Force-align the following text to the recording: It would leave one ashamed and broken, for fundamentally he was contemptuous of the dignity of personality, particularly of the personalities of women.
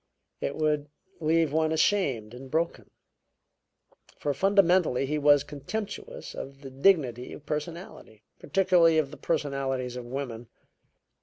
It 0.39 0.55
would 0.55 0.89
leave 1.19 1.53
one 1.53 1.71
ashamed 1.71 2.33
and 2.33 2.49
broken, 2.49 2.89
for 4.17 4.33
fundamentally 4.33 5.05
he 5.05 5.19
was 5.19 5.43
contemptuous 5.43 6.33
of 6.33 6.61
the 6.61 6.71
dignity 6.71 7.33
of 7.33 7.45
personality, 7.45 8.23
particularly 8.39 8.97
of 8.97 9.11
the 9.11 9.17
personalities 9.17 9.95
of 9.95 10.05
women. 10.05 10.47